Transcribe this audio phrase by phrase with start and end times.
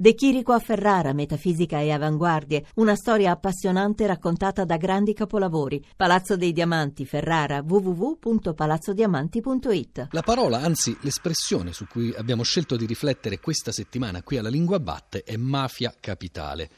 [0.00, 5.84] De Chirico a Ferrara, metafisica e avanguardie, una storia appassionante raccontata da grandi capolavori.
[5.94, 10.08] Palazzo dei Diamanti, Ferrara, www.palazzodiamanti.it.
[10.12, 14.80] La parola, anzi l'espressione su cui abbiamo scelto di riflettere questa settimana qui alla Lingua
[14.80, 16.70] Batte è mafia capitale.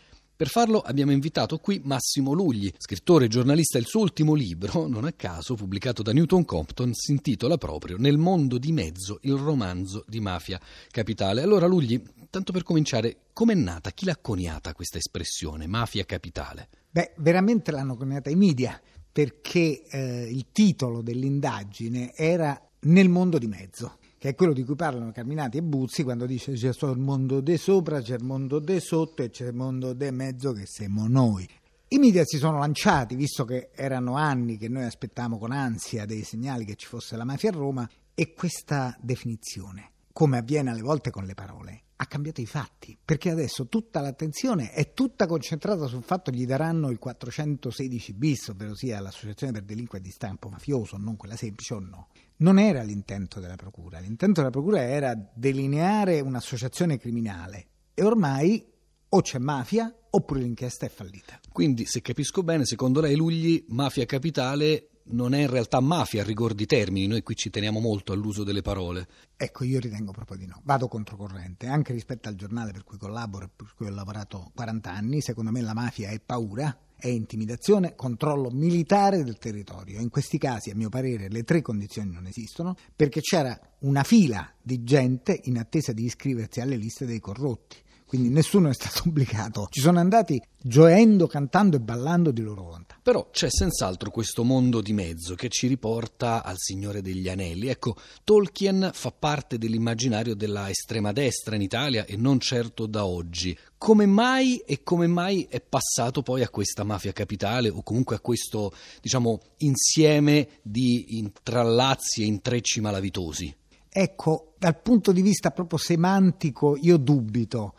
[0.42, 3.78] Per farlo abbiamo invitato qui Massimo Lugli, scrittore e giornalista.
[3.78, 8.18] Il suo ultimo libro, non a caso, pubblicato da Newton Compton, si intitola proprio Nel
[8.18, 11.42] mondo di mezzo, il romanzo di mafia capitale.
[11.42, 16.70] Allora Lugli, tanto per cominciare, com'è nata, chi l'ha coniata questa espressione, mafia capitale?
[16.90, 23.46] Beh, veramente l'hanno coniata i media, perché eh, il titolo dell'indagine era Nel mondo di
[23.46, 27.40] mezzo che è quello di cui parlano Carminati e Buzzi quando dice c'è il mondo
[27.40, 31.08] de sopra, c'è il mondo de sotto e c'è il mondo de mezzo che siamo
[31.08, 31.44] noi.
[31.88, 36.22] I media si sono lanciati, visto che erano anni che noi aspettavamo con ansia dei
[36.22, 41.10] segnali che ci fosse la mafia a Roma, e questa definizione, come avviene alle volte
[41.10, 46.02] con le parole, ha cambiato i fatti, perché adesso tutta l'attenzione è tutta concentrata sul
[46.02, 50.96] fatto che gli daranno il 416 bis, ovvero sia l'associazione per delinquere di stampo mafioso,
[50.96, 52.08] non quella semplice o no
[52.42, 54.00] non era l'intento della Procura.
[54.00, 58.66] L'intento della Procura era delineare un'associazione criminale e ormai
[59.10, 61.38] o c'è mafia oppure l'inchiesta è fallita.
[61.52, 66.24] Quindi, se capisco bene, secondo lei Lugli, mafia capitale non è in realtà mafia a
[66.24, 69.06] rigor di termini, noi qui ci teniamo molto all'uso delle parole.
[69.36, 73.46] Ecco, io ritengo proprio di no, vado controcorrente, anche rispetto al giornale per cui collaboro
[73.46, 77.96] e per cui ho lavorato 40 anni, secondo me la mafia è paura, è intimidazione,
[77.96, 80.00] controllo militare del territorio.
[80.00, 84.48] In questi casi, a mio parere, le tre condizioni non esistono perché c'era una fila
[84.62, 87.76] di gente in attesa di iscriversi alle liste dei corrotti
[88.12, 89.68] quindi nessuno è stato obbligato.
[89.70, 92.98] Ci sono andati gioendo, cantando e ballando di loro volontà.
[93.02, 97.68] Però c'è senz'altro questo mondo di mezzo che ci riporta al Signore degli Anelli.
[97.68, 103.56] Ecco, Tolkien fa parte dell'immaginario della estrema destra in Italia e non certo da oggi.
[103.78, 108.20] Come mai e come mai è passato poi a questa mafia capitale o comunque a
[108.20, 113.56] questo, diciamo, insieme di intrallazzi e intrecci malavitosi?
[113.88, 117.72] Ecco, dal punto di vista proprio semantico io dubito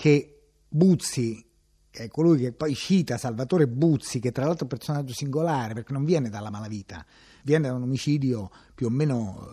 [0.00, 1.44] che Buzzi,
[1.90, 5.74] che è colui che poi cita Salvatore Buzzi, che tra l'altro è un personaggio singolare
[5.74, 7.04] perché non viene dalla malavita,
[7.42, 9.46] viene da un omicidio più o meno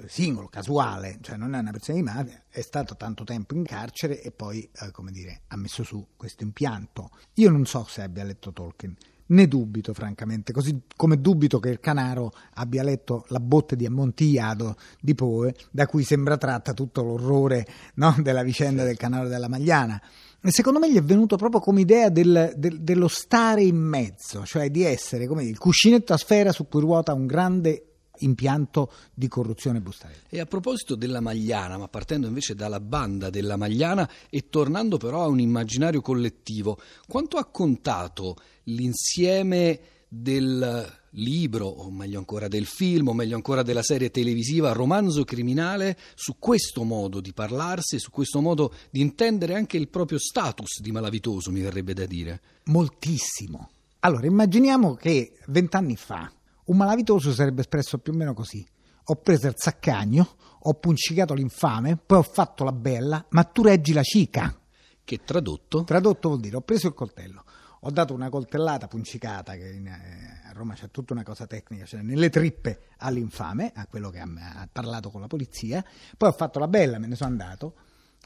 [0.00, 3.62] eh, singolo, casuale, cioè non è una persona di mafia, è stato tanto tempo in
[3.62, 7.10] carcere e poi, eh, come dire, ha messo su questo impianto.
[7.34, 8.96] Io non so se abbia letto Tolkien,
[9.30, 14.76] ne dubito francamente, così come dubito che il Canaro abbia letto La botte di Ammontillado
[15.00, 20.00] di Poe, da cui sembra tratta tutto l'orrore no, della vicenda del Canaro della Magliana.
[20.42, 24.44] E secondo me gli è venuto proprio come idea del, del, dello stare in mezzo,
[24.46, 27.89] cioè di essere come il cuscinetto a sfera su cui ruota un grande
[28.20, 30.22] impianto di corruzione bustarella.
[30.28, 35.24] E a proposito della Magliana, ma partendo invece dalla banda della Magliana e tornando però
[35.24, 43.08] a un immaginario collettivo, quanto ha contato l'insieme del libro, o meglio ancora del film,
[43.08, 48.40] o meglio ancora della serie televisiva Romanzo criminale, su questo modo di parlarsi, su questo
[48.40, 52.40] modo di intendere anche il proprio status di malavitoso, mi verrebbe da dire.
[52.64, 53.70] Moltissimo.
[54.00, 56.30] Allora, immaginiamo che vent'anni fa
[56.70, 58.66] un malavitoso sarebbe espresso più o meno così.
[59.04, 63.92] Ho preso il saccagno, ho puncicato l'infame, poi ho fatto la bella, ma tu reggi
[63.92, 64.56] la cica.
[65.02, 65.82] Che tradotto?
[65.82, 67.44] Tradotto vuol dire ho preso il coltello,
[67.80, 71.84] ho dato una coltellata puncicata, che in, eh, a Roma c'è tutta una cosa tecnica,
[71.86, 75.84] cioè nelle trippe all'infame, a quello che ha, ha parlato con la polizia,
[76.16, 77.74] poi ho fatto la bella, me ne sono andato,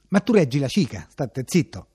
[0.08, 1.86] ma tu reggi la cica, state zitto,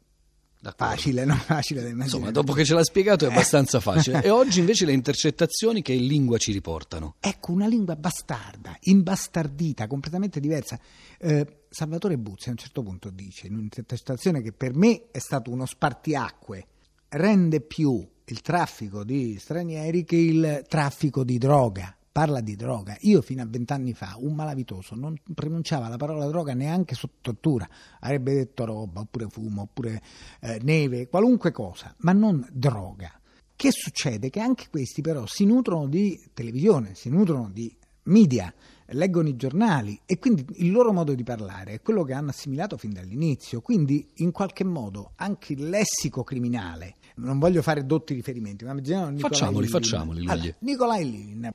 [0.61, 0.93] D'accordo.
[0.93, 2.17] Facile, non facile da immaginare.
[2.17, 4.21] Insomma, dopo che ce l'ha spiegato è abbastanza facile.
[4.21, 7.15] e oggi invece le intercettazioni che in lingua ci riportano?
[7.21, 10.77] Ecco, una lingua bastarda, imbastardita, completamente diversa.
[11.17, 15.49] Eh, Salvatore Buzzi a un certo punto dice in un'intercettazione che per me è stato
[15.49, 16.65] uno spartiacque,
[17.09, 22.97] rende più il traffico di stranieri che il traffico di droga parla di droga.
[23.03, 27.65] Io fino a vent'anni fa un malavitoso non pronunciava la parola droga neanche sotto tortura,
[28.01, 30.01] avrebbe detto roba, oppure fumo, oppure
[30.41, 33.09] eh, neve, qualunque cosa, ma non droga.
[33.55, 34.29] Che succede?
[34.29, 37.73] Che anche questi però si nutrono di televisione, si nutrono di
[38.03, 38.53] media,
[38.87, 42.75] leggono i giornali e quindi il loro modo di parlare è quello che hanno assimilato
[42.75, 43.61] fin dall'inizio.
[43.61, 49.15] Quindi in qualche modo anche il lessico criminale, non voglio fare dotti riferimenti, ma Facciamoli,
[49.15, 49.69] Livin.
[49.69, 50.27] facciamoli.
[50.27, 51.53] Allora, Nicolai Livin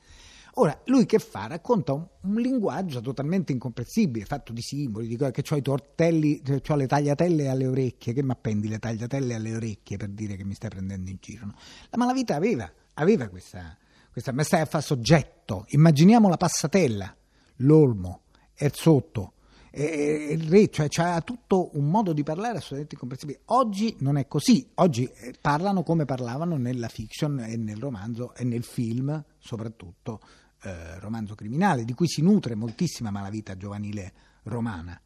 [0.57, 1.47] Ora, lui che fa?
[1.47, 6.77] Racconta un, un linguaggio totalmente incomprensibile, fatto di simboli, di che ho i tortelli, ho
[6.77, 10.55] le tagliatelle alle orecchie, che mi appendi le tagliatelle alle orecchie per dire che mi
[10.55, 11.47] stai prendendo in giro.
[11.47, 11.55] No?
[11.91, 13.77] La malavita aveva, aveva questa,
[14.13, 15.65] questa, ma stai a fare soggetto.
[15.71, 17.17] Immaginiamo la passatella,
[17.57, 18.23] l'olmo,
[18.55, 18.71] è
[19.77, 23.41] il re, cioè ha tutto un modo di parlare assolutamente incomprensibile.
[23.47, 28.45] Oggi non è così, oggi eh, parlano come parlavano nella fiction e nel romanzo e
[28.45, 30.21] nel film, soprattutto
[30.65, 34.13] eh, romanzo criminale, di cui si nutre moltissima malavita giovanile
[34.45, 34.99] romana.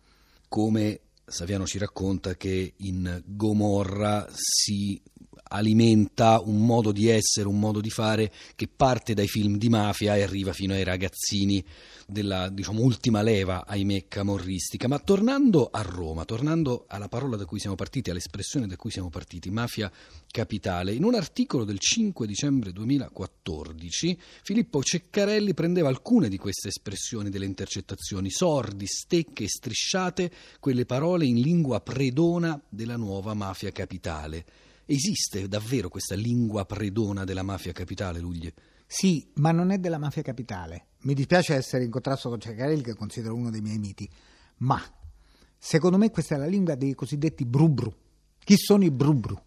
[0.48, 5.02] Come Saviano ci racconta che in Gomorra si
[5.42, 10.16] alimenta un modo di essere, un modo di fare che parte dai film di mafia
[10.16, 11.64] e arriva fino ai ragazzini
[12.10, 14.88] della diciamo, ultima leva, ahimè, camorristica.
[14.88, 19.10] Ma tornando a Roma, tornando alla parola da cui siamo partiti, all'espressione da cui siamo
[19.10, 19.92] partiti, mafia
[20.30, 27.28] capitale, in un articolo del 5 dicembre 2014 Filippo Ceccarelli prendeva alcune di queste espressioni
[27.28, 34.44] delle intercettazioni, sordi, stecche e strisciate, quelle parole in lingua predona della nuova mafia capitale.
[34.90, 38.54] Esiste davvero questa lingua predona della mafia capitale, Luglie?
[38.86, 40.86] Sì, ma non è della mafia capitale.
[41.00, 44.08] Mi dispiace essere in contrasto con Ceccarelli, che considero uno dei miei miti,
[44.60, 44.82] ma
[45.58, 47.94] secondo me questa è la lingua dei cosiddetti brubru.
[48.38, 49.38] Chi sono i brubru?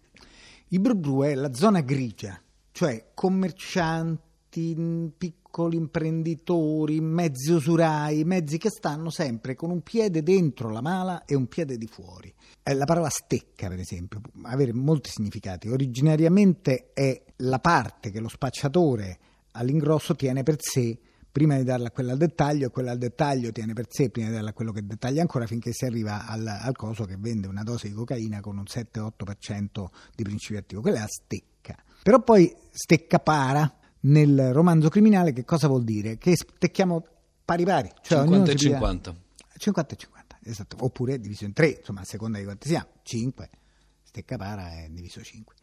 [0.68, 2.40] I brubru è la zona grigia,
[2.72, 5.41] cioè commercianti, piccoli
[5.72, 11.48] imprenditori, mezzi usurai, mezzi che stanno sempre con un piede dentro la mala e un
[11.48, 12.34] piede di fuori.
[12.64, 15.68] Eh, la parola stecca, per esempio, può avere molti significati.
[15.68, 19.20] Originariamente è la parte che lo spacciatore
[19.52, 20.98] all'ingrosso tiene per sé
[21.32, 24.28] prima di darla a quella al dettaglio e quella al dettaglio tiene per sé prima
[24.28, 27.48] di darla a quello che dettaglia ancora finché si arriva al, al coso che vende
[27.48, 30.82] una dose di cocaina con un 7-8% di principio attivo.
[30.82, 31.76] Quella è la stecca.
[32.04, 36.18] Però poi stecca para nel romanzo criminale che cosa vuol dire?
[36.18, 37.04] Che stecchiamo
[37.46, 37.92] pari pari.
[38.02, 39.16] Cioè 50 e 50.
[39.58, 40.78] 50 e 50, esatto.
[40.80, 42.88] Oppure diviso in 3, insomma a seconda di quanti siamo.
[43.04, 43.50] 5,
[44.04, 45.56] stecca para è diviso 5.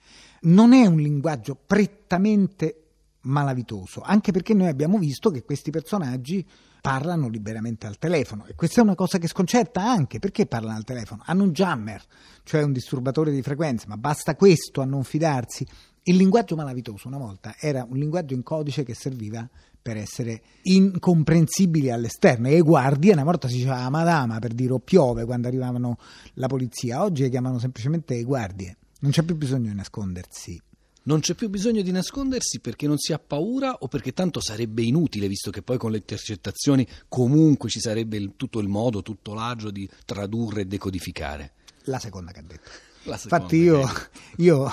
[0.43, 2.83] Non è un linguaggio prettamente
[3.23, 6.47] malavitoso, anche perché noi abbiamo visto che questi personaggi
[6.81, 10.85] parlano liberamente al telefono e questa è una cosa che sconcerta anche perché parlano al
[10.85, 11.23] telefono.
[11.27, 12.03] Hanno un jammer,
[12.45, 15.67] cioè un disturbatore di frequenza, ma basta questo a non fidarsi.
[16.09, 19.47] Il linguaggio malavitoso una volta era un linguaggio in codice che serviva
[19.81, 25.27] per essere incomprensibili all'esterno e guardie una volta si diceva madama per dire o piove
[25.27, 25.99] quando arrivavano
[26.35, 28.79] la polizia, oggi le chiamano semplicemente guardie.
[29.01, 30.59] Non c'è più bisogno di nascondersi
[31.03, 34.83] non c'è più bisogno di nascondersi perché non si ha paura o perché tanto sarebbe
[34.83, 39.33] inutile, visto che poi con le intercettazioni comunque ci sarebbe il, tutto il modo, tutto
[39.33, 41.53] l'agio di tradurre e decodificare.
[41.85, 42.71] La seconda che ha detto.
[43.13, 43.85] Infatti io,
[44.39, 44.71] io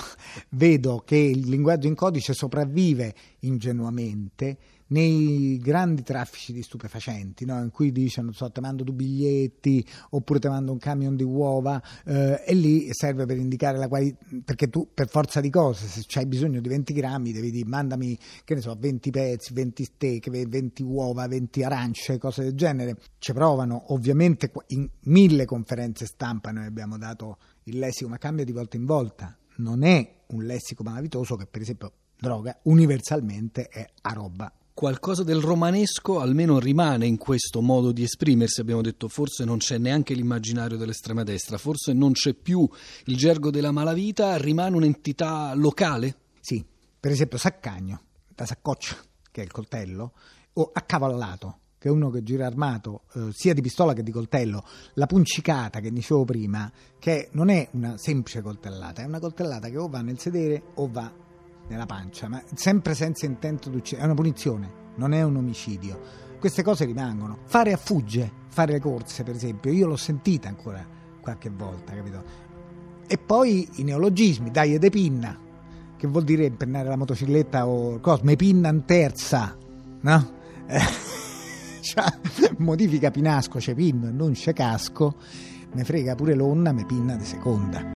[0.50, 7.60] vedo che il linguaggio in codice sopravvive ingenuamente nei grandi traffici di stupefacenti, no?
[7.60, 11.82] in cui dicono so, ti mando due biglietti oppure ti mando un camion di uova
[12.04, 16.04] eh, e lì serve per indicare la qualità, perché tu per forza di cose se
[16.18, 20.30] hai bisogno di 20 grammi devi dire mandami che ne so 20 pezzi, 20 steak,
[20.30, 22.96] 20 uova, 20 arance, cose del genere.
[23.18, 28.52] Ci provano ovviamente in mille conferenze stampa noi abbiamo dato il lessico ma cambia di
[28.52, 34.12] volta in volta, non è un lessico malavitoso che per esempio droga universalmente è a
[34.12, 38.60] roba qualcosa del romanesco almeno rimane in questo modo di esprimersi.
[38.60, 42.68] Abbiamo detto forse non c'è neanche l'immaginario dell'estrema destra, forse non c'è più
[43.06, 46.16] il gergo della malavita, rimane un'entità locale?
[46.40, 46.62] Sì,
[47.00, 48.96] per esempio Saccagno, da saccoccia,
[49.30, 50.12] che è il coltello,
[50.52, 55.06] o accavallato, che uno che gira armato eh, sia di pistola che di coltello, la
[55.06, 59.88] puncicata che dicevo prima, che non è una semplice coltellata, è una coltellata che o
[59.88, 61.12] va nel sedere o va
[61.68, 64.02] nella pancia, ma sempre senza intento di uccidere.
[64.02, 66.24] È una punizione, non è un omicidio.
[66.40, 67.38] Queste cose rimangono.
[67.44, 70.84] Fare a fugge, fare le corse, per esempio, io l'ho sentita ancora
[71.20, 72.24] qualche volta, capito?
[73.06, 75.38] E poi i neologismi, dai ed pinna,
[75.96, 79.56] che vuol dire impennare la motocicletta o cosa, me pinna in terza,
[80.00, 80.34] no?
[81.86, 82.04] Cioè,
[82.58, 85.14] modifica pinasco, c'è pinno non c'è casco,
[85.72, 87.80] me frega pure l'onna, me pinna di seconda.